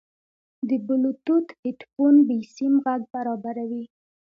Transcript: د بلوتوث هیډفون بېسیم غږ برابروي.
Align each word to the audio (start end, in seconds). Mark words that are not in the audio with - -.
د 0.67 0.69
بلوتوث 0.85 1.47
هیډفون 1.63 2.15
بېسیم 2.27 2.73
غږ 2.85 3.01
برابروي. 3.13 3.85